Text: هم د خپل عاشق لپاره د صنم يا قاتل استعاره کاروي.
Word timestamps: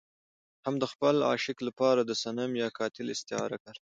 هم 0.65 0.75
د 0.79 0.83
خپل 0.93 1.15
عاشق 1.29 1.57
لپاره 1.67 2.01
د 2.03 2.11
صنم 2.23 2.51
يا 2.61 2.67
قاتل 2.77 3.05
استعاره 3.15 3.57
کاروي. 3.63 3.87